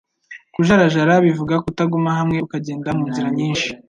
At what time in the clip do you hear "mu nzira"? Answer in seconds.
2.97-3.29